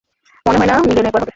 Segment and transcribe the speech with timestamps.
[0.45, 1.29] মনে হয় না মিলিয়নে একবার হবে!